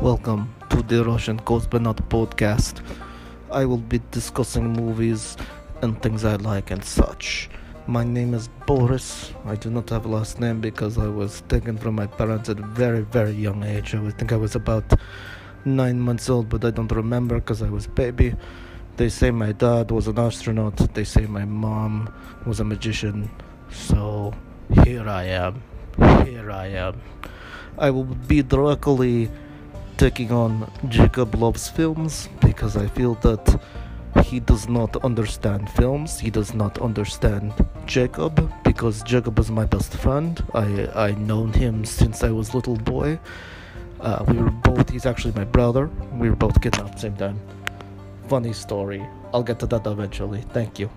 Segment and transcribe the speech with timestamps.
[0.00, 2.82] Welcome to the Russian Coast but not podcast.
[3.50, 5.38] I will be discussing movies
[5.80, 7.48] and things I like and such.
[7.86, 9.32] My name is Boris.
[9.46, 12.58] I do not have a last name because I was taken from my parents at
[12.58, 13.94] a very, very young age.
[13.94, 14.84] I think I was about
[15.64, 18.34] nine months old, but I don't remember because I was baby.
[18.98, 20.76] They say my dad was an astronaut.
[20.92, 22.12] They say my mom
[22.44, 23.30] was a magician.
[23.70, 24.34] So
[24.84, 25.62] here I am.
[26.22, 27.00] Here I am.
[27.78, 29.30] I will be directly
[29.96, 33.60] taking on Jacob Loves Films because I feel that
[34.24, 36.18] he does not understand films.
[36.18, 37.52] He does not understand
[37.86, 40.42] Jacob because Jacob is my best friend.
[40.54, 43.18] I I known him since I was little boy.
[44.00, 44.90] Uh, we were both.
[44.90, 45.88] He's actually my brother.
[46.12, 47.40] We were both kidnapped same time.
[48.28, 49.06] Funny story.
[49.32, 50.42] I'll get to that eventually.
[50.52, 50.90] Thank you.